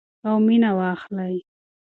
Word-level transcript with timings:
او 0.27 0.35
مینه 0.45 0.69
واخلئ. 0.77 1.37